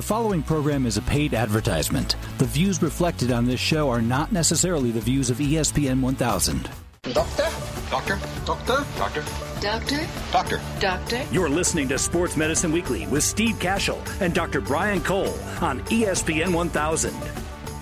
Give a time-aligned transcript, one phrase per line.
[0.00, 2.16] The following program is a paid advertisement.
[2.38, 6.70] The views reflected on this show are not necessarily the views of ESPN 1000.
[7.12, 7.46] Doctor?
[7.90, 8.18] Doctor?
[8.46, 8.86] Doctor?
[8.96, 9.24] Doctor?
[9.60, 10.08] Doctor?
[10.32, 10.60] Doctor?
[10.80, 11.26] Doctor?
[11.30, 14.62] You're listening to Sports Medicine Weekly with Steve Cashel and Dr.
[14.62, 17.14] Brian Cole on ESPN 1000.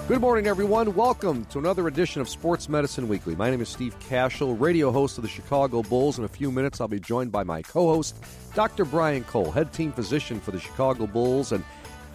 [0.09, 0.95] Good morning, everyone.
[0.97, 3.37] Welcome to another edition of Sports Medicine Weekly.
[3.37, 6.19] My name is Steve Cashel, radio host of the Chicago Bulls.
[6.19, 8.17] In a few minutes, I'll be joined by my co host,
[8.55, 8.85] Dr.
[8.87, 11.63] Brian Cole, head team physician for the Chicago Bulls and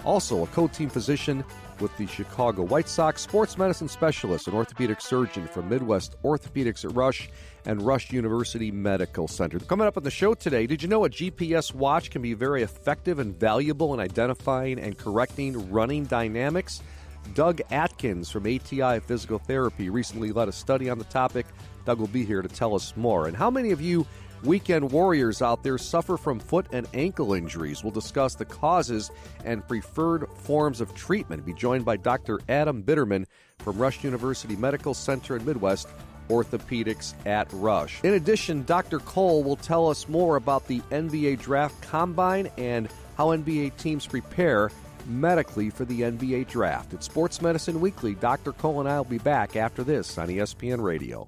[0.06, 1.44] also a co team physician
[1.80, 6.96] with the Chicago White Sox, sports medicine specialist and orthopedic surgeon from Midwest Orthopedics at
[6.96, 7.30] Rush
[7.66, 9.60] and Rush University Medical Center.
[9.60, 12.64] Coming up on the show today, did you know a GPS watch can be very
[12.64, 16.82] effective and valuable in identifying and correcting running dynamics?
[17.34, 21.46] Doug Adams from ATI Physical Therapy recently led a study on the topic.
[21.86, 23.28] Doug will be here to tell us more.
[23.28, 24.06] And how many of you
[24.46, 27.84] weekend warriors out there suffer from foot and ankle injuries?
[27.84, 29.12] We'll discuss the causes
[29.46, 31.46] and preferred forms of treatment.
[31.46, 32.40] Be joined by Dr.
[32.50, 33.26] Adam Bitterman
[33.60, 35.88] from Rush University Medical Center in Midwest
[36.30, 38.04] Orthopedics at Rush.
[38.04, 39.00] In addition, Dr.
[39.00, 44.72] Cole will tell us more about the NBA Draft Combine and how NBA teams prepare
[45.06, 46.94] medically for the NBA Draft.
[46.94, 48.16] It's Sports Medicine Weekly.
[48.16, 48.54] Dr.
[48.54, 51.28] Cole and I will be back after this on ESPN Radio.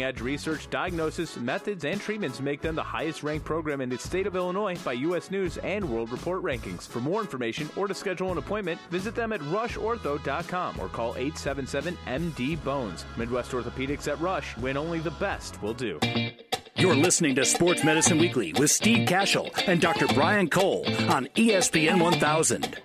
[0.03, 4.27] edge research, diagnosis, methods, and treatments make them the highest ranked program in the state
[4.27, 5.31] of Illinois by U.S.
[5.31, 6.87] News and World Report rankings.
[6.87, 11.97] For more information or to schedule an appointment, visit them at rushortho.com or call 877
[12.07, 13.05] MD Bones.
[13.17, 15.99] Midwest Orthopedics at Rush, when only the best will do.
[16.75, 20.07] You're listening to Sports Medicine Weekly with Steve Cashel and Dr.
[20.15, 22.77] Brian Cole on ESPN 1000.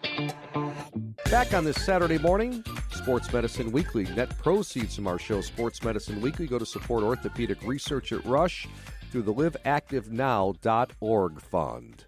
[1.31, 2.63] Back on this Saturday morning,
[3.07, 4.03] Sports Medicine Weekly.
[4.17, 8.67] Net proceeds from our show, Sports Medicine Weekly, go to support orthopedic research at Rush
[9.13, 12.05] through the liveactivenow.org fund.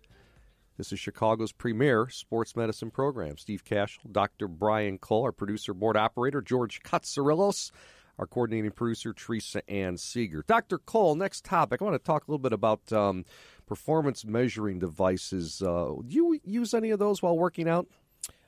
[0.76, 3.38] This is Chicago's premier sports medicine program.
[3.38, 4.48] Steve Cashel, Dr.
[4.48, 7.70] Brian Cole, our producer, board operator, George Katsarillos,
[8.18, 10.42] our coordinating producer, Teresa Ann Seeger.
[10.48, 10.78] Dr.
[10.78, 11.80] Cole, next topic.
[11.80, 13.24] I want to talk a little bit about um,
[13.66, 15.62] performance measuring devices.
[15.62, 17.86] Uh, do you use any of those while working out?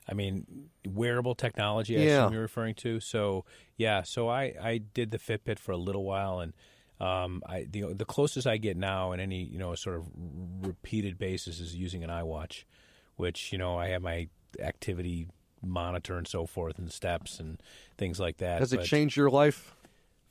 [0.09, 1.97] I mean, wearable technology.
[1.97, 2.19] I Yeah.
[2.21, 2.99] assume you're referring to.
[2.99, 3.45] So
[3.77, 6.53] yeah, so I, I did the Fitbit for a little while, and
[6.99, 10.05] um, I the the closest I get now in any you know sort of
[10.61, 12.63] repeated basis is using an iWatch,
[13.15, 14.27] which you know I have my
[14.59, 15.27] activity
[15.63, 17.61] monitor and so forth, and steps and
[17.97, 18.59] things like that.
[18.59, 19.75] Has it But changed your life?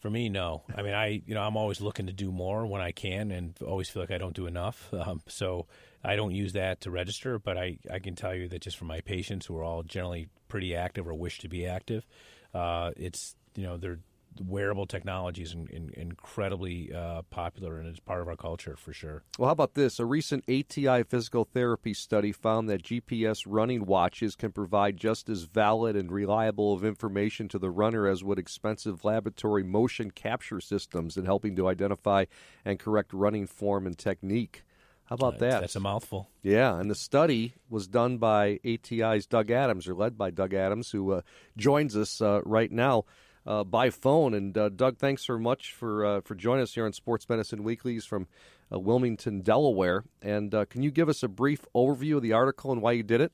[0.00, 0.62] For me, no.
[0.74, 3.54] I mean, I you know I'm always looking to do more when I can, and
[3.66, 4.88] always feel like I don't do enough.
[4.94, 5.66] Um, so
[6.02, 8.86] I don't use that to register, but I, I can tell you that just for
[8.86, 12.06] my patients who are all generally pretty active or wish to be active,
[12.54, 13.98] uh, it's you know they're
[14.38, 18.92] wearable technology is in, in, incredibly uh, popular and it's part of our culture for
[18.92, 19.22] sure.
[19.38, 19.98] Well, how about this?
[19.98, 25.42] A recent ATI physical therapy study found that GPS running watches can provide just as
[25.42, 31.16] valid and reliable of information to the runner as would expensive laboratory motion capture systems
[31.16, 32.24] in helping to identify
[32.64, 34.62] and correct running form and technique.
[35.10, 35.60] How about Uh, that?
[35.60, 36.30] That's a mouthful.
[36.42, 40.92] Yeah, and the study was done by ATI's Doug Adams, or led by Doug Adams,
[40.92, 41.22] who uh,
[41.56, 43.04] joins us uh, right now
[43.44, 44.34] uh, by phone.
[44.34, 47.64] And uh, Doug, thanks so much for uh, for joining us here on Sports Medicine
[47.64, 48.28] Weeklies from
[48.72, 50.04] uh, Wilmington, Delaware.
[50.22, 53.02] And uh, can you give us a brief overview of the article and why you
[53.02, 53.32] did it?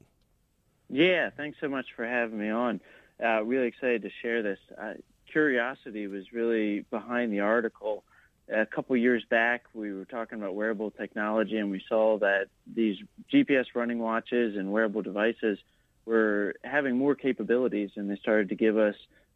[0.89, 2.81] Yeah, thanks so much for having me on.
[3.23, 4.59] Uh, really excited to share this.
[4.81, 4.95] Uh,
[5.31, 8.05] curiosity was really behind the article.
[8.53, 12.97] A couple years back, we were talking about wearable technology, and we saw that these
[13.33, 15.59] GPS running watches and wearable devices
[16.05, 18.95] were having more capabilities, and they started to give us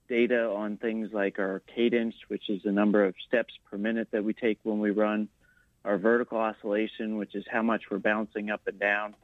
[0.08, 4.22] data on things like our cadence, which is the number of steps per minute that
[4.22, 5.28] we take when we run,
[5.84, 9.14] our vertical oscillation, which is how much we're bouncing up and down,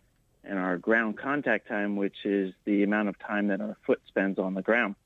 [0.43, 4.38] and our ground contact time, which is the amount of time that our foot spends
[4.38, 4.97] on the ground.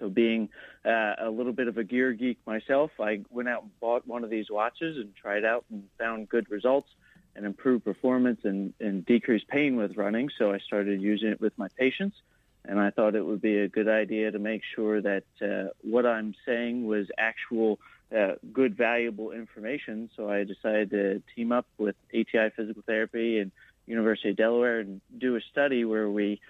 [0.00, 0.48] So, being
[0.84, 4.24] uh, a little bit of a gear geek myself, I went out and bought one
[4.24, 6.88] of these watches and tried out and found good results
[7.36, 10.30] and improved performance and, and decreased pain with running.
[10.36, 12.16] So, I started using it with my patients.
[12.64, 16.04] And I thought it would be a good idea to make sure that uh, what
[16.04, 17.80] I'm saying was actual
[18.16, 20.10] uh, good, valuable information.
[20.16, 23.50] So I decided to team up with ATI Physical Therapy and
[23.86, 26.40] University of Delaware and do a study where we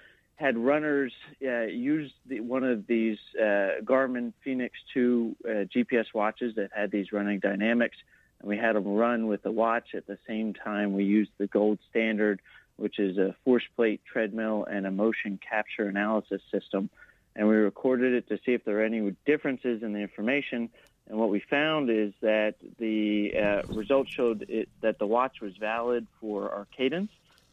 [0.40, 1.12] had runners
[1.44, 6.90] uh, use the, one of these uh, Garmin Fenix 2 uh, GPS watches that had
[6.90, 7.98] these running dynamics,
[8.40, 10.94] and we had them run with the watch at the same time.
[10.94, 12.40] We used the gold standard,
[12.76, 16.88] which is a force plate treadmill and a motion capture analysis system,
[17.36, 20.70] and we recorded it to see if there were any differences in the information.
[21.06, 25.54] And what we found is that the uh, results showed it, that the watch was
[25.58, 27.10] valid for our cadence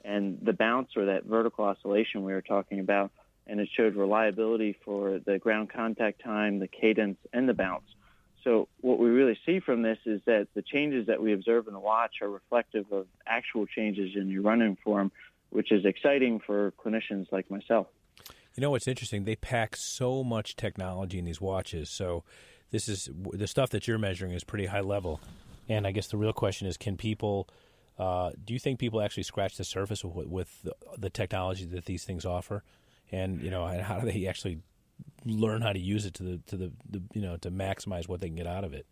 [0.08, 3.12] and the bounce or that vertical oscillation we were talking about,
[3.46, 7.84] and it showed reliability for the ground contact time, the cadence, and the bounce.
[8.44, 11.74] So what we really see from this is that the changes that we observe in
[11.74, 15.12] the watch are reflective of actual changes in your running form,
[15.50, 17.88] which is exciting for clinicians like myself.
[18.56, 19.26] You know what's interesting?
[19.26, 21.90] They pack so much technology in these watches.
[21.90, 22.24] So
[22.72, 25.20] this is the stuff that you're measuring is pretty high level.
[25.68, 27.50] And I guess the real question is, can people
[27.98, 31.86] uh, do you think people actually scratch the surface with, with the, the, technology that
[31.86, 32.64] these things offer,
[33.12, 34.60] and you know, and how do they actually
[35.26, 38.22] learn how to use it to the to the, the you know to maximize what
[38.22, 38.86] they can get out of it?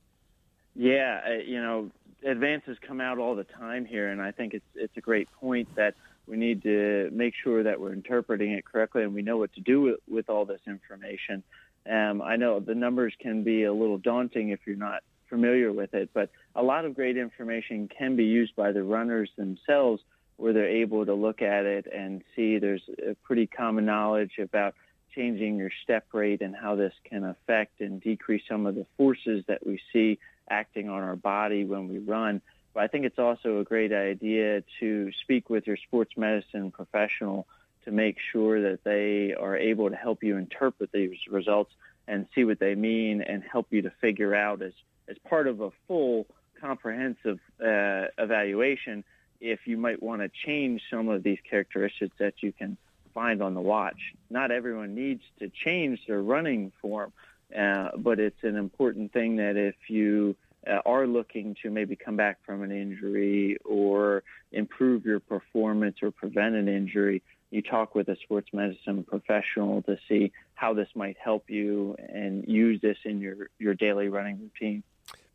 [0.76, 1.92] Yeah, uh, you know,
[2.26, 5.76] advances come out all the time here, and I think it's it's a great point
[5.76, 5.94] that
[6.28, 9.62] we need to make sure that we're interpreting it correctly and we know what to
[9.62, 11.44] do with, with all this information.
[11.88, 15.94] Um, I know the numbers can be a little daunting if you're not familiar with
[15.94, 20.02] it, but a lot of great information can be used by the runners themselves
[20.38, 24.74] where they're able to look at it and see there's a pretty common knowledge about
[25.14, 29.44] changing your step rate and how this can affect and decrease some of the forces
[29.48, 30.20] that we see
[30.50, 32.42] acting on our body when we run.
[32.74, 37.48] But I think it's also a great idea to speak with your sports medicine professional
[37.86, 41.72] to make sure that they are able to help you interpret these results
[42.08, 44.74] and see what they mean and help you to figure out as
[45.08, 46.26] as part of a full
[46.60, 49.04] comprehensive uh, evaluation
[49.42, 52.78] if you might want to change some of these characteristics that you can
[53.14, 54.14] find on the watch.
[54.30, 57.14] Not everyone needs to change their running form,
[57.58, 60.36] uh, but it's an important thing that if you
[60.68, 66.12] uh, are looking to maybe come back from an injury or improve your performance or
[66.12, 67.22] prevent an injury,
[67.52, 72.46] you talk with a sports medicine professional to see how this might help you and
[72.48, 74.84] use this in your, your daily running routine.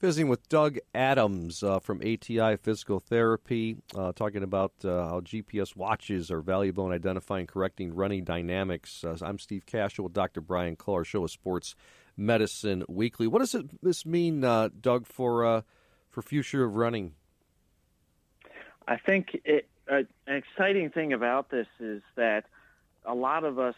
[0.00, 5.76] Visiting with Doug Adams uh, from ATI Physical Therapy, uh, talking about uh, how GPS
[5.76, 9.04] watches are valuable in identifying correcting running dynamics.
[9.04, 10.40] Uh, I'm Steve Cashel with Dr.
[10.40, 11.74] Brian Cole, our show of Sports
[12.16, 13.26] Medicine Weekly.
[13.26, 15.62] What does it, this mean, uh, Doug, for uh,
[16.08, 17.12] for future of running?
[18.88, 22.46] I think it, an exciting thing about this is that
[23.04, 23.74] a lot of us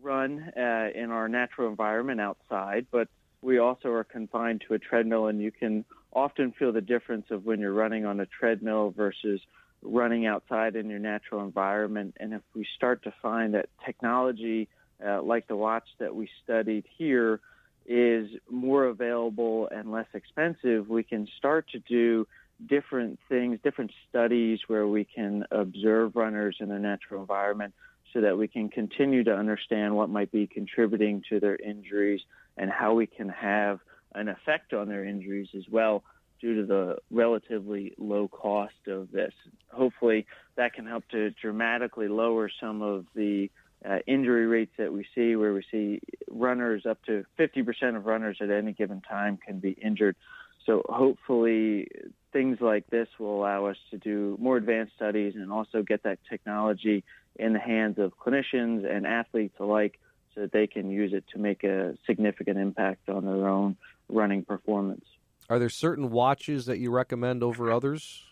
[0.00, 3.08] run in our natural environment outside, but
[3.42, 7.44] we also are confined to a treadmill, and you can often feel the difference of
[7.44, 9.40] when you're running on a treadmill versus
[9.82, 12.16] running outside in your natural environment.
[12.18, 14.68] And if we start to find that technology,
[15.04, 17.40] uh, like the watch that we studied here,
[17.86, 22.26] is more available and less expensive, we can start to do
[22.64, 27.74] different things, different studies where we can observe runners in their natural environment
[28.12, 32.22] so that we can continue to understand what might be contributing to their injuries
[32.56, 33.80] and how we can have
[34.14, 36.02] an effect on their injuries as well
[36.40, 39.32] due to the relatively low cost of this.
[39.72, 40.26] Hopefully,
[40.56, 43.50] that can help to dramatically lower some of the
[43.88, 46.00] uh, injury rates that we see, where we see
[46.30, 50.16] runners up to 50% of runners at any given time can be injured.
[50.64, 51.88] So hopefully,
[52.32, 56.18] things like this will allow us to do more advanced studies and also get that
[56.28, 57.04] technology
[57.36, 60.00] in the hands of clinicians and athletes alike
[60.36, 63.76] so that they can use it to make a significant impact on their own
[64.08, 65.04] running performance.
[65.48, 68.22] Are there certain watches that you recommend over others?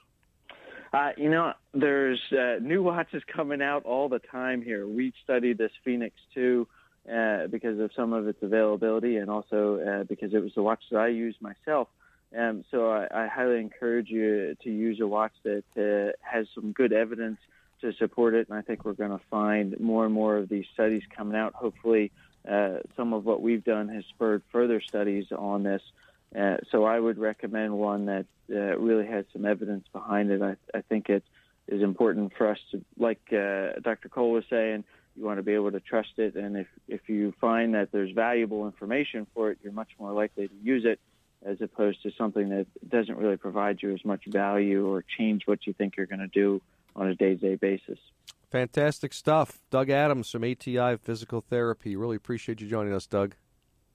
[0.92, 4.86] Uh, you know, there's uh, new watches coming out all the time here.
[4.86, 6.68] We studied this Fenix 2
[7.12, 10.82] uh, because of some of its availability and also uh, because it was the watch
[10.92, 11.88] that I used myself.
[12.36, 16.72] Um, so I, I highly encourage you to use a watch that uh, has some
[16.72, 17.38] good evidence
[17.84, 18.48] to support it.
[18.48, 21.54] And I think we're going to find more and more of these studies coming out.
[21.54, 22.10] Hopefully,
[22.50, 25.82] uh, some of what we've done has spurred further studies on this.
[26.38, 30.42] Uh, so I would recommend one that uh, really has some evidence behind it.
[30.42, 31.22] I, I, think it
[31.68, 34.08] is important for us to, like uh, Dr.
[34.10, 34.84] Cole was saying,
[35.16, 36.34] you want to be able to trust it.
[36.34, 40.48] And if, if you find that there's valuable information for it, you're much more likely
[40.48, 40.98] to use it
[41.46, 45.66] as opposed to something that doesn't really provide you as much value or change what
[45.66, 46.60] you think you're going to do
[46.96, 47.98] on a day-to-day basis.
[48.50, 49.60] Fantastic stuff.
[49.70, 51.96] Doug Adams from ATI Physical Therapy.
[51.96, 53.34] Really appreciate you joining us, Doug.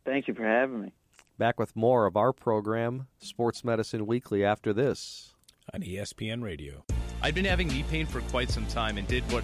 [0.05, 0.91] Thank you for having me.
[1.37, 5.33] Back with more of our program, Sports Medicine Weekly, after this.
[5.73, 6.83] On ESPN Radio.
[7.21, 9.43] I'd been having knee pain for quite some time and did what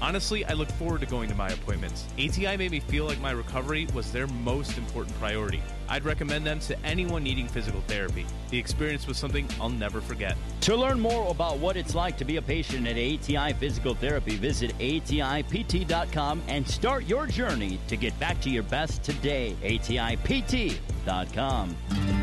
[0.00, 2.06] Honestly, I look forward to going to my appointments.
[2.14, 5.60] ATI made me feel like my recovery was their most important priority.
[5.88, 8.26] I'd recommend them to anyone needing physical therapy.
[8.50, 10.36] The experience was something I'll never forget.
[10.62, 14.36] To learn more about what it's like to be a patient at ATI Physical Therapy,
[14.36, 19.56] visit ATIPT.com and start your journey to get back to your best today.
[19.62, 20.76] ATIPT.com.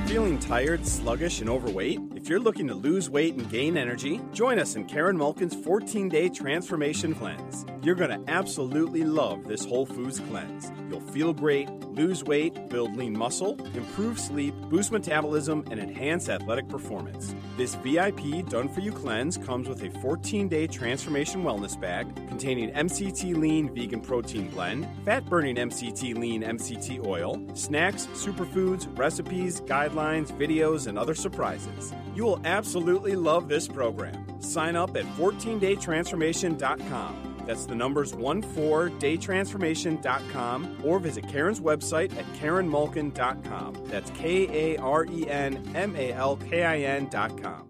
[0.06, 2.00] Feeling tired, sluggish, and overweight?
[2.26, 6.10] If you're looking to lose weight and gain energy, join us in Karen Malkin's 14
[6.10, 7.68] day transformation cleanse.
[7.84, 10.72] You're going to absolutely love this Whole Foods cleanse.
[10.90, 16.68] You'll feel great, lose weight, build lean muscle, improve sleep, boost metabolism, and enhance athletic
[16.68, 17.36] performance.
[17.58, 22.72] This VIP Done For You cleanse comes with a 14 day transformation wellness bag containing
[22.72, 30.32] MCT Lean Vegan Protein Blend, fat burning MCT Lean MCT Oil, snacks, superfoods, recipes, guidelines,
[30.40, 31.94] videos, and other surprises.
[32.16, 34.42] You will absolutely love this program.
[34.42, 37.34] Sign up at 14daytransformation.com.
[37.46, 43.84] That's the numbers 14daytransformation.com or visit Karen's website at karenmalkin.com.
[43.86, 47.70] That's K A R E N M A L K I N.com.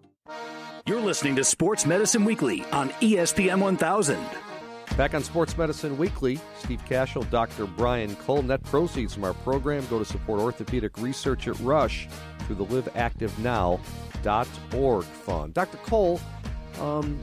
[0.85, 4.23] You're listening to Sports Medicine Weekly on ESPN 1000.
[4.97, 7.65] Back on Sports Medicine Weekly, Steve Cashel, Dr.
[7.65, 8.43] Brian Cole.
[8.43, 12.07] Net proceeds from our program go to support orthopedic research at Rush
[12.45, 12.63] through the
[14.25, 15.53] liveactivenow.org fund.
[15.53, 15.77] Dr.
[15.77, 16.19] Cole,
[16.79, 17.19] um,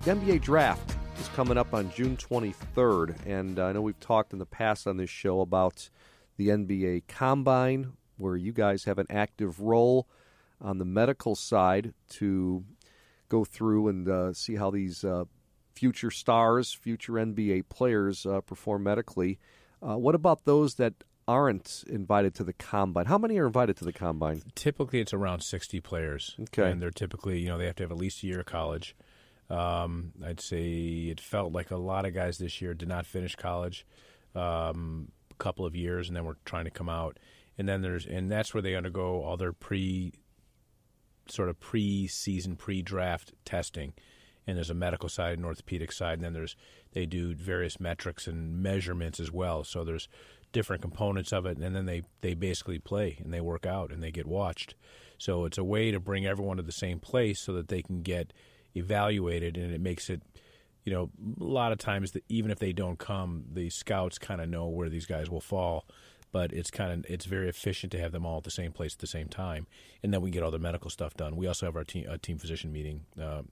[0.00, 4.38] the NBA draft is coming up on June 23rd, and I know we've talked in
[4.38, 5.90] the past on this show about
[6.36, 10.08] the NBA Combine, where you guys have an active role
[10.60, 12.64] on the medical side to
[13.28, 15.24] go through and uh, see how these uh,
[15.74, 19.38] future stars, future NBA players uh, perform medically.
[19.82, 20.94] Uh, what about those that
[21.28, 23.04] aren't invited to the combine?
[23.04, 24.42] How many are invited to the combine?
[24.54, 26.34] Typically, it's around 60 players.
[26.40, 26.70] Okay.
[26.70, 28.96] And they're typically, you know, they have to have at least a year of college.
[29.50, 33.36] Um, I'd say it felt like a lot of guys this year did not finish
[33.36, 33.86] college
[34.34, 37.18] um, a couple of years, and then we're trying to come out.
[37.58, 40.14] And then there's, and that's where they undergo all their pre,
[41.28, 43.92] sort of pre-season, pre-draft testing.
[44.46, 46.56] And there's a medical side, an orthopedic side, and then there's
[46.92, 49.62] they do various metrics and measurements as well.
[49.62, 50.08] So there's
[50.52, 54.02] different components of it, and then they they basically play and they work out and
[54.02, 54.74] they get watched.
[55.18, 58.02] So it's a way to bring everyone to the same place so that they can
[58.02, 58.32] get
[58.74, 60.22] evaluated, and it makes it,
[60.84, 64.40] you know, a lot of times that even if they don't come, the scouts kind
[64.40, 65.84] of know where these guys will fall.
[66.30, 68.94] But it's kind of it's very efficient to have them all at the same place
[68.94, 69.66] at the same time,
[70.02, 71.36] and then we get all the medical stuff done.
[71.36, 73.06] We also have our team a team physician meeting.
[73.20, 73.42] Uh,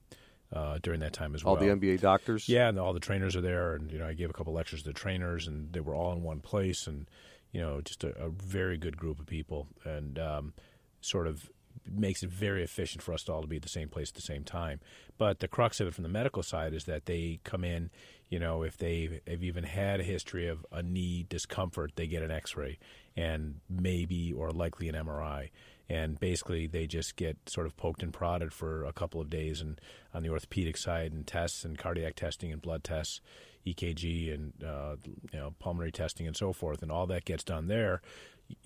[0.52, 1.62] uh, during that time as all well.
[1.62, 2.48] All the NBA doctors?
[2.48, 3.74] Yeah, and all the trainers are there.
[3.74, 6.12] And, you know, I gave a couple lectures to the trainers, and they were all
[6.12, 6.86] in one place.
[6.86, 7.08] And,
[7.52, 9.68] you know, just a, a very good group of people.
[9.84, 10.52] And um,
[11.00, 11.50] sort of
[11.88, 14.14] makes it very efficient for us to all to be at the same place at
[14.14, 14.80] the same time.
[15.18, 17.90] But the crux of it from the medical side is that they come in,
[18.28, 22.22] you know, if they have even had a history of a knee discomfort, they get
[22.22, 22.78] an x ray
[23.16, 25.50] and maybe or likely an MRI
[25.88, 29.60] and basically they just get sort of poked and prodded for a couple of days
[29.60, 29.80] and
[30.12, 33.20] on the orthopedic side and tests and cardiac testing and blood tests
[33.66, 34.96] ekg and uh,
[35.32, 36.82] you know pulmonary testing and so forth.
[36.82, 38.00] And all that gets done there.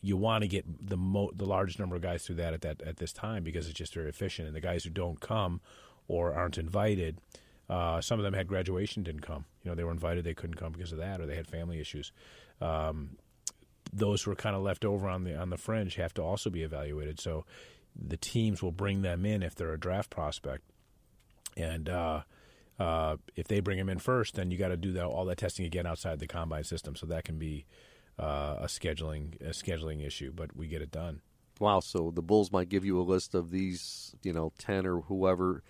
[0.02, 2.82] You want to get the mo- the largest number of guys through that at that
[2.82, 4.46] at this time because it's just very efficient.
[4.46, 5.60] And the guys who don't come
[6.06, 7.18] or aren't invited
[7.70, 9.44] uh, some of them had graduation didn't come.
[9.62, 11.80] You know they were invited they couldn't come because of that or they had family
[11.80, 12.10] issues.
[12.60, 13.16] Um,
[13.92, 16.50] those who are kind of left over on the on the fringe have to also
[16.50, 17.20] be evaluated.
[17.20, 17.44] So
[17.94, 20.62] the teams will bring them in if they're a draft prospect,
[21.56, 22.22] and uh,
[22.78, 25.38] uh, if they bring them in first, then you got to do that, all that
[25.38, 26.94] testing again outside the combine system.
[26.94, 27.66] So that can be
[28.18, 31.20] uh, a scheduling a scheduling issue, but we get it done.
[31.58, 31.80] Wow!
[31.80, 35.62] So the Bulls might give you a list of these, you know, ten or whoever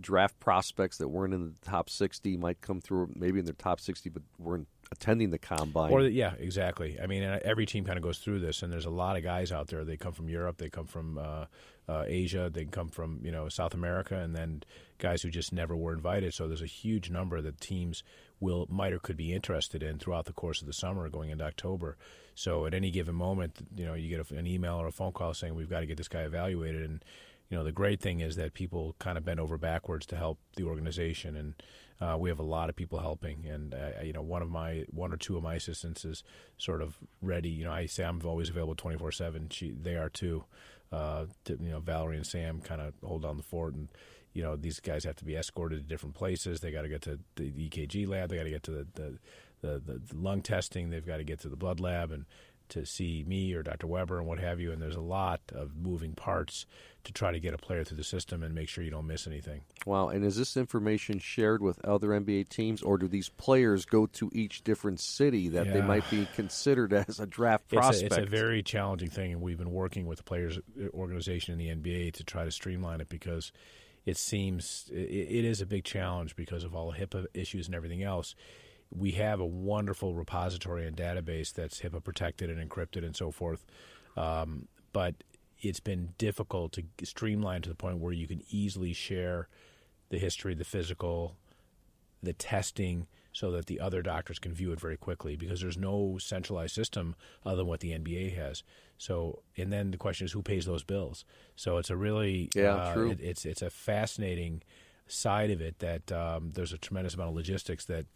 [0.00, 3.80] draft prospects that weren't in the top sixty might come through, maybe in their top
[3.80, 5.92] sixty, but weren't attending the combine.
[5.92, 6.98] Or yeah, exactly.
[7.02, 9.52] I mean, every team kind of goes through this, and there's a lot of guys
[9.52, 9.84] out there.
[9.84, 11.46] They come from Europe, they come from uh,
[11.88, 14.62] uh, Asia, they come from you know South America, and then
[14.98, 16.34] guys who just never were invited.
[16.34, 18.02] So there's a huge number that teams
[18.40, 21.44] will might or could be interested in throughout the course of the summer, going into
[21.44, 21.96] October.
[22.34, 25.34] So at any given moment, you know, you get an email or a phone call
[25.34, 27.04] saying we've got to get this guy evaluated, and
[27.50, 30.38] you know, the great thing is that people kind of bend over backwards to help
[30.56, 31.54] the organization, and
[32.00, 33.46] uh, we have a lot of people helping.
[33.46, 36.22] And uh, you know, one of my one or two of my assistants is
[36.56, 37.48] sort of ready.
[37.48, 39.48] You know, I say I'm always available 24 seven.
[39.50, 40.44] She they are too.
[40.90, 43.88] Uh, to, you know, Valerie and Sam kind of hold down the fort, and
[44.32, 46.60] you know these guys have to be escorted to different places.
[46.60, 48.30] They got to get to the EKG lab.
[48.30, 49.18] They got to get to the, the
[49.60, 50.90] the, the lung testing.
[50.90, 52.24] They've got to get to the blood lab and
[52.70, 53.86] to see me or Dr.
[53.86, 54.72] Weber and what have you.
[54.72, 56.66] And there's a lot of moving parts
[57.04, 59.26] to try to get a player through the system and make sure you don't miss
[59.26, 59.62] anything.
[59.86, 60.08] Wow.
[60.08, 64.30] And is this information shared with other NBA teams, or do these players go to
[64.34, 65.72] each different city that yeah.
[65.72, 68.02] they might be considered as a draft prospect?
[68.04, 70.58] It's a, it's a, very challenging thing, and we've been working with the players'
[70.92, 73.52] organization in the NBA to try to streamline it because
[74.04, 77.74] it seems it, it is a big challenge because of all the HIPAA issues and
[77.74, 78.34] everything else
[78.90, 83.64] we have a wonderful repository and database that's HIPAA protected and encrypted and so forth.
[84.16, 85.14] Um, but
[85.60, 89.48] it's been difficult to streamline to the point where you can easily share
[90.08, 91.36] the history, the physical,
[92.22, 96.16] the testing, so that the other doctors can view it very quickly because there's no
[96.18, 97.14] centralized system
[97.44, 98.62] other than what the NBA has.
[98.96, 101.24] So, and then the question is who pays those bills.
[101.54, 103.10] So it's a really yeah, uh, true.
[103.10, 104.62] It, it's it's a fascinating
[105.06, 108.06] side of it that um, there's a tremendous amount of logistics that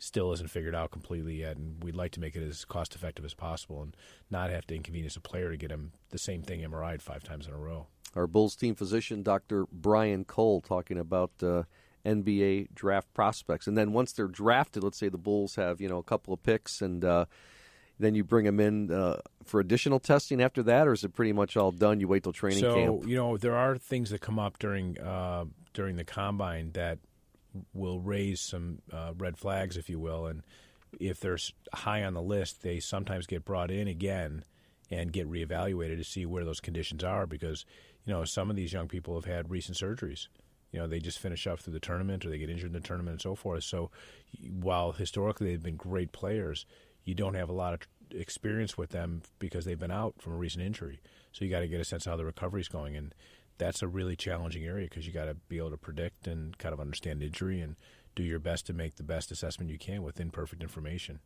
[0.00, 3.24] still isn't figured out completely yet, and we'd like to make it as cost effective
[3.24, 3.96] as possible and
[4.30, 7.46] not have to inconvenience a player to get him the same thing MRI'd five times
[7.46, 7.86] in a row.
[8.16, 9.66] Our Bulls team physician, Dr.
[9.70, 11.64] Brian Cole, talking about uh,
[12.04, 15.98] NBA draft prospects, and then once they're drafted, let's say the Bulls have you know
[15.98, 17.26] a couple of picks, and uh,
[17.98, 21.32] then you bring them in uh, for additional testing after that, or is it pretty
[21.32, 22.00] much all done?
[22.00, 23.02] You wait till training so, camp.
[23.02, 26.98] So you know there are things that come up during uh, during the combine that
[27.72, 30.26] will raise some uh, red flags, if you will.
[30.26, 30.42] And
[30.98, 31.38] if they're
[31.72, 34.44] high on the list, they sometimes get brought in again
[34.90, 37.64] and get reevaluated to see where those conditions are because,
[38.04, 40.26] you know, some of these young people have had recent surgeries.
[40.72, 42.86] You know, they just finish up through the tournament or they get injured in the
[42.86, 43.64] tournament and so forth.
[43.64, 43.90] So
[44.60, 46.66] while historically they've been great players,
[47.04, 47.80] you don't have a lot of
[48.12, 51.00] experience with them because they've been out from a recent injury.
[51.32, 52.96] So you got to get a sense of how the recovery is going.
[52.96, 53.14] And
[53.60, 56.72] that's a really challenging area because you got to be able to predict and kind
[56.72, 57.76] of understand injury and
[58.16, 61.20] do your best to make the best assessment you can with imperfect information.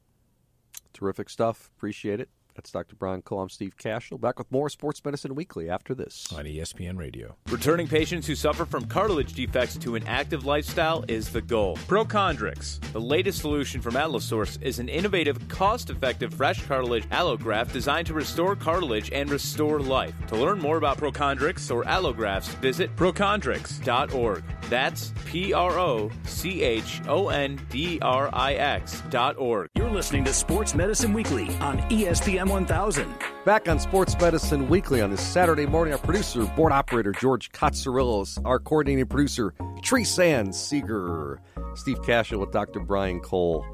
[0.92, 1.70] Terrific stuff.
[1.76, 2.28] Appreciate it.
[2.54, 2.94] That's Dr.
[2.94, 3.40] Brian Cole.
[3.40, 4.16] I'm Steve Cashel.
[4.16, 6.26] Back with more Sports Medicine Weekly after this.
[6.36, 7.34] On ESPN Radio.
[7.50, 11.76] Returning patients who suffer from cartilage defects to an active lifestyle is the goal.
[11.88, 18.06] Prochondrix, the latest solution from Allosource, is an innovative, cost effective fresh cartilage allograft designed
[18.06, 20.14] to restore cartilage and restore life.
[20.28, 24.44] To learn more about Prochondrix or allografts, visit prochondrix.org.
[24.70, 29.68] That's P R O C H O N D R I X dot org.
[29.74, 33.14] You're listening to Sports Medicine Weekly on ESPN 1000.
[33.44, 38.40] Back on Sports Medicine Weekly on this Saturday morning, our producer, board operator George Katsarillos,
[38.44, 41.40] our coordinating producer, Teresa Ann Seeger,
[41.74, 42.80] Steve Cashel with Dr.
[42.80, 43.64] Brian Cole.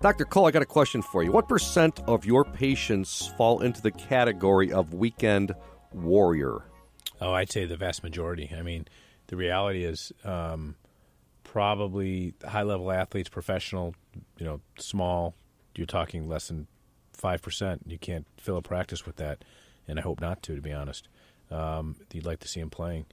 [0.00, 0.24] Dr.
[0.24, 1.32] Cole, I got a question for you.
[1.32, 5.54] What percent of your patients fall into the category of weekend
[5.92, 6.62] warrior?
[7.20, 8.52] Oh, I'd say the vast majority.
[8.56, 8.86] I mean,
[9.26, 10.76] the reality is um,
[11.42, 13.94] probably high level athletes, professional,
[14.38, 15.34] you know, small.
[15.74, 16.68] You're talking less than
[17.18, 17.82] five percent.
[17.86, 19.44] You can't fill a practice with that,
[19.86, 20.54] and I hope not to.
[20.56, 21.08] To be honest,
[21.50, 23.06] um, you'd like to see him playing.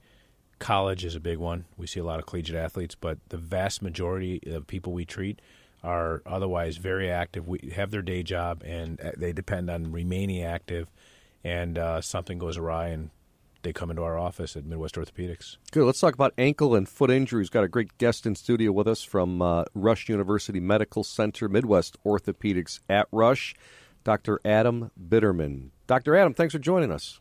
[0.58, 1.66] College is a big one.
[1.76, 5.40] We see a lot of collegiate athletes, but the vast majority of people we treat
[5.84, 7.46] are otherwise very active.
[7.46, 10.88] We have their day job, and uh, they depend on remaining active.
[11.44, 13.10] And uh, something goes awry, and
[13.62, 15.58] they come into our office at Midwest Orthopedics.
[15.72, 15.84] Good.
[15.84, 17.50] Let's talk about ankle and foot injuries.
[17.50, 22.02] Got a great guest in studio with us from uh, Rush University Medical Center, Midwest
[22.04, 23.54] Orthopedics at Rush,
[24.06, 24.38] Dr.
[24.44, 25.70] Adam Bitterman.
[25.88, 26.14] Dr.
[26.14, 27.18] Adam, thanks for joining us.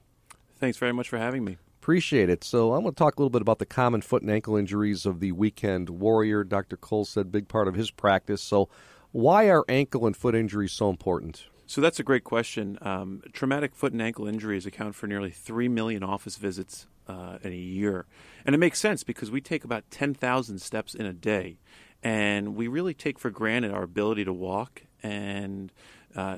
[0.59, 1.57] Thanks very much for having me.
[1.81, 2.43] Appreciate it.
[2.43, 5.07] So I'm going to talk a little bit about the common foot and ankle injuries
[5.07, 6.43] of the weekend warrior.
[6.43, 6.77] Dr.
[6.77, 8.43] Cole said big part of his practice.
[8.43, 8.69] So
[9.11, 11.45] why are ankle and foot injuries so important?
[11.65, 12.77] So that's a great question.
[12.83, 17.51] Um, traumatic foot and ankle injuries account for nearly 3 million office visits uh, in
[17.51, 18.05] a year.
[18.45, 21.57] And it makes sense because we take about 10,000 steps in a day.
[22.03, 24.83] And we really take for granted our ability to walk.
[25.01, 25.71] And
[26.15, 26.37] uh,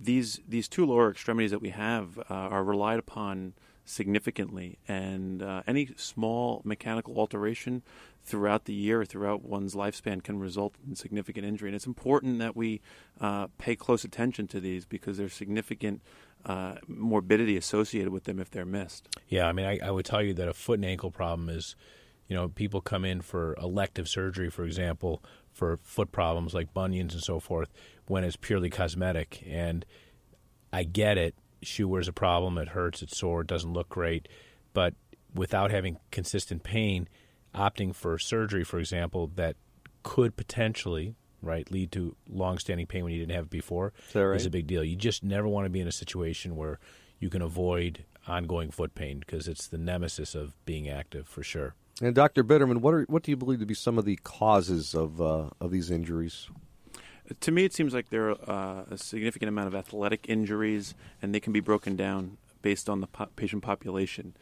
[0.00, 4.78] these, these two lower extremities that we have uh, are relied upon significantly.
[4.86, 7.82] And uh, any small mechanical alteration
[8.24, 11.70] throughout the year, throughout one's lifespan, can result in significant injury.
[11.70, 12.80] And it's important that we
[13.20, 16.02] uh, pay close attention to these because there's significant
[16.44, 19.08] uh, morbidity associated with them if they're missed.
[19.28, 21.74] Yeah, I mean, I, I, would tell you that a foot and ankle problem is,
[22.28, 27.14] you know, people come in for elective surgery, for example, for foot problems like bunions
[27.14, 27.72] and so forth,
[28.06, 29.42] when it's purely cosmetic.
[29.46, 29.84] And
[30.72, 31.34] I get it.
[31.62, 32.58] Shoe wear's a problem.
[32.58, 33.02] It hurts.
[33.02, 33.40] It's sore.
[33.40, 34.28] It doesn't look great.
[34.74, 34.94] But
[35.34, 37.08] without having consistent pain,
[37.54, 39.56] opting for surgery, for example, that
[40.02, 44.40] could potentially right lead to long-standing pain when you didn't have it before is, right?
[44.40, 44.82] is a big deal.
[44.82, 46.78] You just never want to be in a situation where
[47.20, 51.74] you can avoid ongoing foot pain because it's the nemesis of being active for sure.
[52.00, 52.44] And Dr.
[52.44, 55.50] Bitterman, what are what do you believe to be some of the causes of uh,
[55.60, 56.48] of these injuries?
[57.40, 61.34] To me, it seems like there are uh, a significant amount of athletic injuries, and
[61.34, 64.34] they can be broken down based on the po- patient population.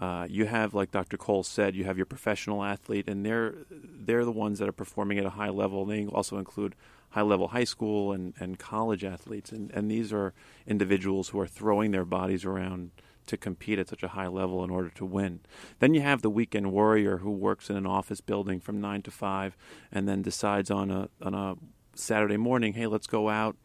[0.00, 1.16] Uh, you have, like Dr.
[1.16, 5.18] Cole said, you have your professional athlete, and they're they're the ones that are performing
[5.18, 5.84] at a high level.
[5.84, 6.74] They also include
[7.10, 10.32] high level high school and, and college athletes, and, and these are
[10.66, 12.90] individuals who are throwing their bodies around
[13.26, 15.40] to compete at such a high level in order to win.
[15.78, 19.10] Then you have the weekend warrior who works in an office building from nine to
[19.10, 19.56] five,
[19.90, 21.56] and then decides on a on a
[21.94, 23.56] Saturday morning, hey, let's go out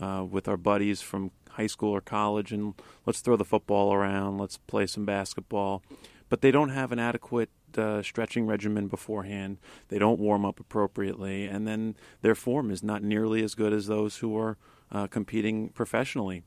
[0.00, 2.74] uh, with our buddies from high school or college and
[3.06, 5.82] let's throw the football around, let's play some basketball.
[6.28, 9.58] But they don't have an adequate uh, stretching regimen beforehand.
[9.88, 13.86] They don't warm up appropriately, and then their form is not nearly as good as
[13.86, 14.56] those who are
[14.90, 16.42] uh, competing professionally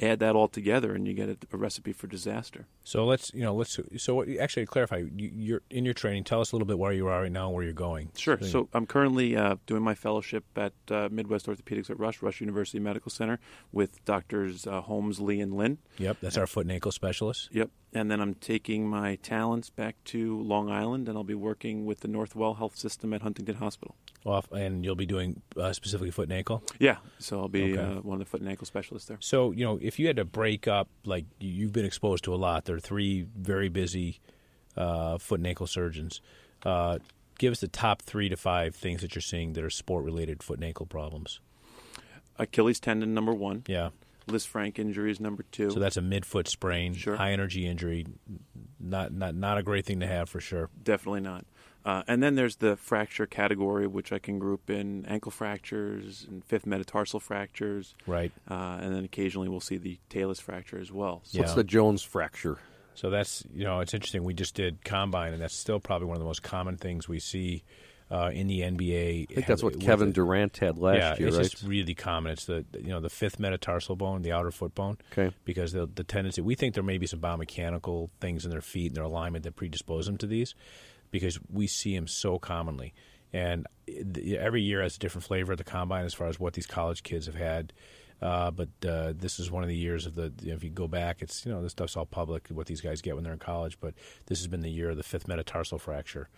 [0.00, 2.66] add that all together and you get a, a, recipe for disaster.
[2.84, 5.04] So let's you know let's so what, actually clarify.
[5.16, 6.24] You, are in your training.
[6.24, 8.10] Tell us a little bit where you are right now, and where you're going.
[8.16, 8.38] Sure.
[8.40, 12.40] So, so I'm currently uh, doing my fellowship at uh, Midwest Orthopedics at Rush, Rush
[12.40, 13.38] University Medical Center,
[13.72, 15.78] with doctors uh, Holmes, Lee, and Lin.
[15.98, 17.48] Yep, that's our foot and ankle specialist.
[17.52, 17.70] Yep.
[17.94, 22.00] And then I'm taking my talents back to Long Island, and I'll be working with
[22.00, 23.96] the Northwell Health System at Huntington Hospital.
[24.24, 26.62] Off, and you'll be doing uh, specifically foot and ankle.
[26.78, 27.82] Yeah, so I'll be okay.
[27.82, 29.18] uh, one of the foot and ankle specialists there.
[29.20, 32.36] So you know, if you had to break up, like you've been exposed to a
[32.36, 34.18] lot, there are three very busy
[34.78, 36.22] uh, foot and ankle surgeons.
[36.64, 36.98] Uh,
[37.38, 40.56] give us the top three to five things that you're seeing that are sport-related foot
[40.56, 41.40] and ankle problems.
[42.38, 43.62] Achilles tendon number one.
[43.66, 43.90] Yeah.
[44.26, 45.70] Lisfranc injury is number two.
[45.70, 47.16] So that's a midfoot sprain, sure.
[47.16, 48.06] high energy injury.
[48.80, 50.70] Not not not a great thing to have for sure.
[50.82, 51.44] Definitely not.
[51.84, 56.44] Uh, and then there's the fracture category, which I can group in ankle fractures and
[56.44, 57.94] fifth metatarsal fractures.
[58.06, 58.32] Right.
[58.48, 61.22] Uh, and then occasionally we'll see the talus fracture as well.
[61.24, 61.42] So yeah.
[61.42, 62.58] What's the Jones fracture?
[62.94, 64.22] So that's you know it's interesting.
[64.22, 67.20] We just did combine, and that's still probably one of the most common things we
[67.20, 67.64] see
[68.10, 69.30] uh, in the NBA.
[69.30, 71.28] I think that's what Kevin the, Durant had last yeah, year.
[71.28, 71.50] it's right?
[71.50, 72.32] just really common.
[72.32, 74.98] It's the you know the fifth metatarsal bone, the outer foot bone.
[75.12, 75.34] Okay.
[75.44, 78.88] Because the the tendency, we think there may be some biomechanical things in their feet
[78.88, 80.54] and their alignment that predispose them to these,
[81.12, 82.92] because we see them so commonly.
[83.32, 83.68] And
[84.36, 87.04] every year has a different flavor at the combine as far as what these college
[87.04, 87.72] kids have had.
[88.20, 90.32] Uh, but uh, this is one of the years of the.
[90.42, 92.80] You know, if you go back, it's you know this stuff's all public what these
[92.80, 93.78] guys get when they're in college.
[93.80, 93.94] But
[94.26, 96.28] this has been the year of the fifth metatarsal fracture,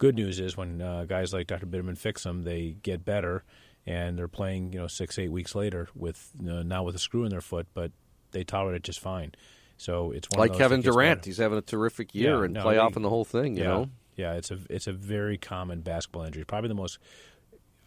[0.00, 1.66] good news is when uh, guys like Dr.
[1.66, 3.44] Bitterman fix them, they get better,
[3.86, 7.22] and they're playing you know six eight weeks later with uh, now with a screw
[7.22, 7.92] in their foot, but
[8.32, 9.32] they tolerate it just fine.
[9.76, 11.24] So it's one of the like Kevin Durant.
[11.24, 13.56] He's having a terrific year yeah, and no, playoff he, in the whole thing.
[13.56, 13.90] You yeah, know.
[14.20, 16.44] Yeah, it's a it's a very common basketball injury.
[16.44, 16.98] Probably the most,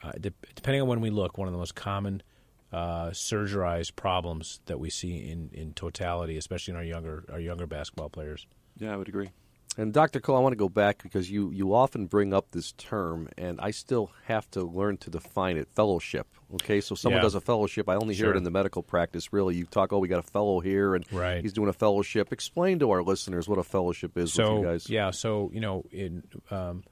[0.01, 2.23] uh, de- depending on when we look, one of the most common
[2.71, 7.67] uh, surgerized problems that we see in, in totality, especially in our younger our younger
[7.67, 8.47] basketball players.
[8.79, 9.29] Yeah, I would agree.
[9.75, 10.19] And Dr.
[10.19, 13.59] Cole, I want to go back because you, you often bring up this term, and
[13.59, 16.27] I still have to learn to define it fellowship.
[16.55, 17.23] Okay, so someone Yeah.
[17.23, 17.89] does a fellowship.
[17.89, 19.55] I only hear it in the medical practice, really.
[19.55, 21.41] You talk, oh, we got a fellow here, and Right.
[21.41, 22.31] he's doing a fellowship.
[22.31, 24.89] Explain to our listeners what a fellowship is so with you guys.
[24.89, 26.83] yeah, so you know, in um,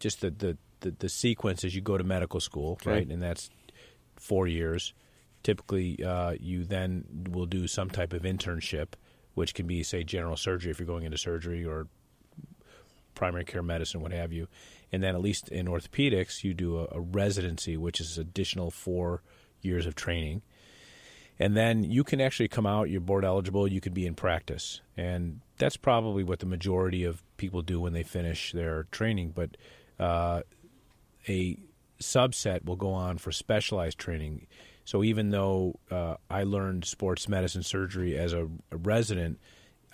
[0.00, 2.90] just the, the the the sequence is you go to medical school, Okay.
[2.90, 3.48] right, and that's
[4.16, 4.92] four years.
[5.44, 8.88] Typically, uh, you then will do some type of internship,
[9.34, 11.86] which can be, say, general surgery if you're going into surgery, or
[13.14, 14.48] primary care medicine, what have you.
[14.92, 19.22] And then, at least in orthopedics, you do a, a residency, which is additional four
[19.60, 20.42] years of training.
[21.38, 24.80] And then you can actually come out, you're board eligible, you could be in practice.
[24.96, 29.32] And that's probably what the majority of people do when they finish their training.
[29.34, 29.56] But
[29.98, 30.42] uh,
[31.28, 31.58] a
[32.00, 34.46] subset will go on for specialized training.
[34.84, 39.40] So even though uh, I learned sports medicine surgery as a, a resident,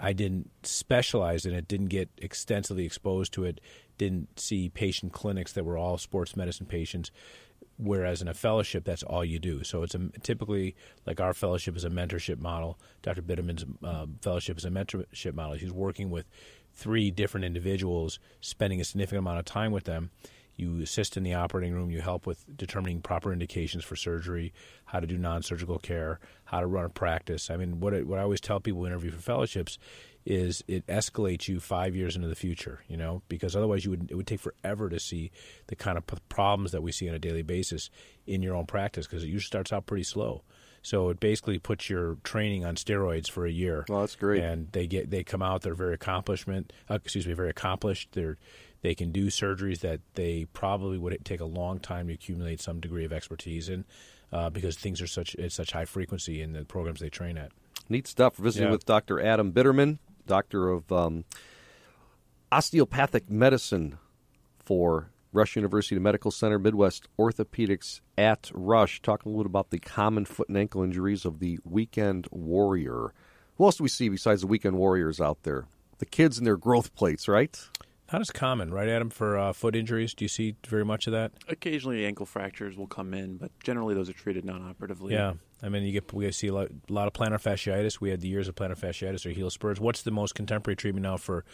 [0.01, 3.61] I didn't specialize in it, didn't get extensively exposed to it,
[3.99, 7.11] didn't see patient clinics that were all sports medicine patients.
[7.77, 9.65] Whereas in a fellowship, that's all you do.
[9.65, 10.75] So it's a, typically
[11.07, 12.79] like our fellowship is a mentorship model.
[13.03, 13.23] Dr.
[13.23, 15.55] Bitterman's uh, fellowship is a mentorship model.
[15.55, 16.27] He's working with
[16.75, 20.11] three different individuals, spending a significant amount of time with them.
[20.61, 21.91] You assist in the operating room.
[21.91, 24.53] You help with determining proper indications for surgery,
[24.85, 27.51] how to do non-surgical care, how to run a practice.
[27.51, 29.79] I mean, what I, what I always tell people who interview for fellowships
[30.27, 32.85] is it escalates you five years into the future.
[32.89, 35.31] You know, because otherwise you would it would take forever to see
[35.69, 37.91] the kind of p- problems that we see on a daily basis
[38.27, 40.43] in your own practice because it usually starts out pretty slow.
[40.83, 43.85] So it basically puts your training on steroids for a year.
[43.89, 44.43] Well, that's great.
[44.43, 45.63] And they get they come out.
[45.63, 46.73] They're very accomplishment.
[46.89, 48.11] Uh, excuse me, very accomplished.
[48.13, 48.39] They're
[48.83, 52.81] they can do surgeries that they probably would take a long time to accumulate some
[52.81, 53.85] degree of expertise in,
[54.33, 57.53] uh, because things are such at such high frequency in the programs they train at.
[57.89, 58.39] Neat stuff.
[58.39, 58.73] We're visiting Yeah.
[58.73, 59.21] with Dr.
[59.21, 61.25] Adam Bitterman, doctor of um,
[62.53, 63.99] osteopathic medicine
[64.59, 69.01] for Rush University Medical Center, Midwest Orthopedics at Rush.
[69.03, 73.13] Talking a little bit about the common foot and ankle injuries of the weekend warrior.
[73.57, 75.67] Who else do we see besides the weekend warriors out there?
[75.99, 77.57] The kids and their growth plates, right?
[78.13, 80.15] Not as common, right, Adam, for uh, foot injuries?
[80.15, 81.33] Do you see very much of that?
[81.49, 85.15] Occasionally, ankle fractures will come in, but generally those are treated non-operatively.
[85.15, 88.01] Yeah, I mean, you get we see a lot, a lot of plantar fasciitis.
[88.01, 89.79] We had the years of plantar fasciitis or heel spurs.
[89.79, 91.45] What's the most contemporary treatment now for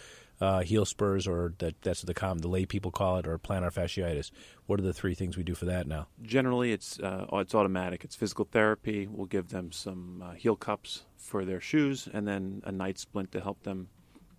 [0.41, 3.73] uh, heel spurs, or that that's the common the lay people call it, or plantar
[3.73, 4.31] fasciitis?
[4.65, 6.09] What are the three things we do for that now?
[6.23, 8.03] Generally, it's uh, it's automatic.
[8.03, 9.07] It's physical therapy.
[9.07, 13.33] We'll give them some uh, heel cups for their shoes, and then a night splint
[13.33, 13.89] to help them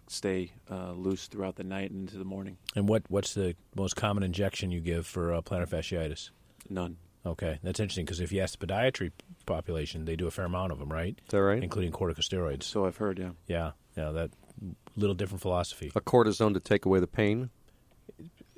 [0.10, 2.58] stay uh, loose throughout the night and into the morning.
[2.76, 6.30] And what what's the most common injection you give for uh, plantar fasciitis?
[6.70, 6.98] None.
[7.26, 9.12] Okay, that's interesting because if you ask the podiatry
[9.46, 11.20] population, they do a fair amount of them, right?
[11.26, 11.62] Is that right?
[11.62, 12.63] Including corticosteroids.
[12.63, 13.32] So I've heard, yeah.
[13.48, 14.32] Yeah, yeah, that
[14.96, 15.91] little different philosophy.
[15.96, 17.50] A cortisone to take away the pain.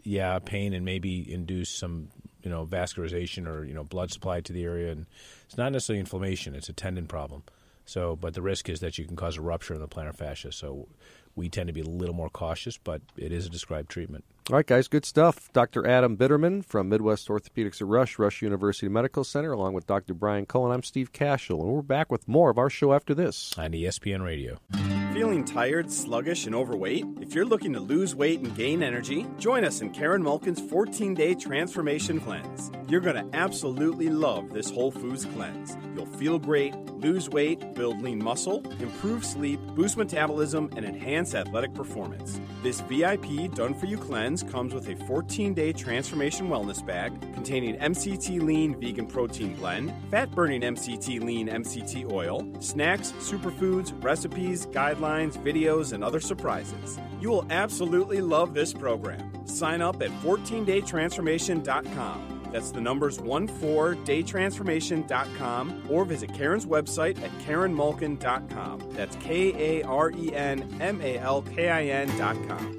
[0.03, 2.09] yeah, pain and maybe induce some
[2.43, 5.07] you know vascularization or you know blood supply to the area, and
[5.45, 7.43] it's not necessarily inflammation; it's a tendon problem.
[7.85, 10.51] So, but the risk is that you can cause a rupture in the plantar fascia.
[10.51, 10.87] So,
[11.35, 14.23] we tend to be a little more cautious, but it is a described treatment.
[14.47, 15.53] All right, guys, good stuff.
[15.53, 15.85] Dr.
[15.85, 20.15] Adam Bitterman from Midwest Orthopedics at Rush, Rush University Medical Center, along with Dr.
[20.15, 20.71] Brian Cohen.
[20.71, 23.53] I'm Steve Cashel, and we're back with more of our show after this.
[23.59, 24.57] On ESPN Radio.
[25.13, 27.05] Feeling tired, sluggish, and overweight?
[27.21, 31.13] If you're looking to lose weight and gain energy, join us in Karen Malkin's 14
[31.13, 32.71] day transformation cleanse.
[32.87, 35.77] You're going to absolutely love this Whole Foods cleanse.
[35.93, 41.73] You'll feel great, lose weight, build lean muscle, improve sleep, boost metabolism, and enhance athletic
[41.75, 42.39] performance.
[42.63, 47.75] This VIP done for you cleanse comes with a 14 day transformation wellness bag containing
[47.77, 55.35] MCT lean vegan protein blend, fat burning MCT lean MCT oil, snacks, superfoods, recipes, guidelines,
[55.43, 56.99] videos, and other surprises.
[57.19, 59.47] You will absolutely love this program.
[59.47, 62.35] Sign up at 14daytransformation.com.
[62.51, 68.91] That's the numbers 14daytransformation.com or visit Karen's website at karenmalkin.com.
[68.91, 72.78] That's K A R E N M A L K I N.com.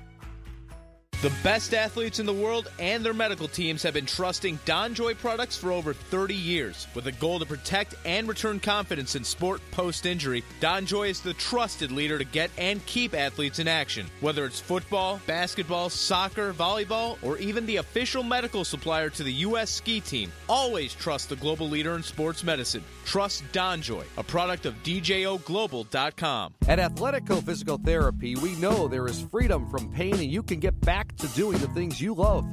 [1.21, 5.55] The best athletes in the world and their medical teams have been trusting DonJoy products
[5.55, 6.87] for over 30 years.
[6.95, 11.35] With a goal to protect and return confidence in sport post injury, DonJoy is the
[11.35, 14.07] trusted leader to get and keep athletes in action.
[14.21, 19.69] Whether it's football, basketball, soccer, volleyball, or even the official medical supplier to the U.S.
[19.69, 22.83] ski team, always trust the global leader in sports medicine.
[23.05, 26.55] Trust DonJoy, a product of DJOGlobal.com.
[26.67, 30.79] At Athletico Physical Therapy, we know there is freedom from pain and you can get
[30.81, 32.45] back to doing the things you love.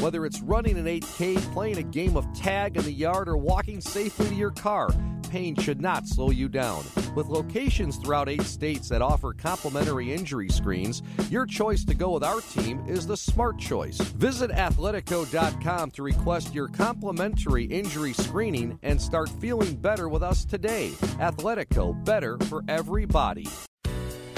[0.00, 3.80] Whether it's running an 8K, playing a game of tag in the yard, or walking
[3.80, 4.90] safely to your car,
[5.30, 6.84] pain should not slow you down.
[7.14, 12.24] With locations throughout eight states that offer complimentary injury screens, your choice to go with
[12.24, 13.98] our team is the smart choice.
[13.98, 20.90] Visit athletico.com to request your complimentary injury screening and start feeling better with us today.
[21.18, 23.46] Athletico, better for everybody.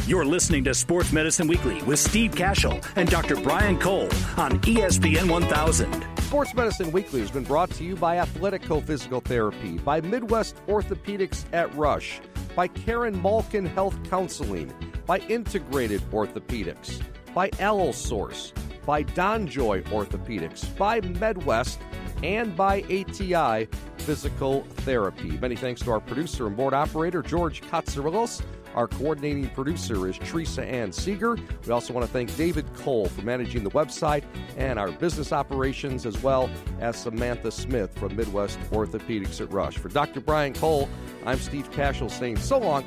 [0.08, 3.36] You're listening to Sports Medicine Weekly with Steve Cashel and Dr.
[3.36, 6.06] Brian Cole on ESPN 1000.
[6.22, 11.44] Sports Medicine Weekly has been brought to you by Athletico Physical Therapy, by Midwest Orthopedics
[11.52, 12.22] at Rush,
[12.56, 14.72] by Karen Malkin Health Counseling,
[15.04, 17.02] by Integrated Orthopedics,
[17.34, 18.52] by Allosource, Source
[18.88, 21.76] by Donjoy Orthopedics, by MedWest,
[22.22, 23.68] and by ATI
[23.98, 25.32] Physical Therapy.
[25.32, 28.40] Many thanks to our producer and board operator, George Katsarilos.
[28.74, 31.36] Our coordinating producer is Teresa Ann Seeger.
[31.66, 34.24] We also want to thank David Cole for managing the website
[34.56, 36.50] and our business operations, as well
[36.80, 39.78] as Samantha Smith from Midwest Orthopedics at Rush.
[39.78, 40.20] For Dr.
[40.20, 40.88] Brian Cole,
[41.26, 42.84] I'm Steve Cashel saying so long.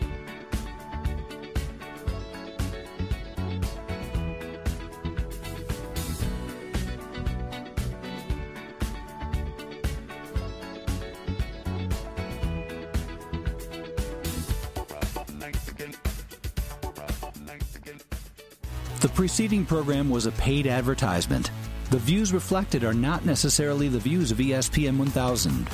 [19.21, 21.51] Preceding program was a paid advertisement.
[21.91, 25.69] The views reflected are not necessarily the views of ESPN 1000.